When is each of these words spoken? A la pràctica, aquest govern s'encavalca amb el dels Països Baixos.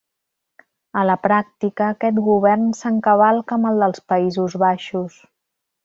A 1.01 1.03
la 1.09 1.17
pràctica, 1.25 1.89
aquest 1.97 2.21
govern 2.29 2.65
s'encavalca 2.81 3.59
amb 3.61 3.71
el 3.75 3.87
dels 3.87 4.05
Països 4.15 4.61
Baixos. 4.69 5.25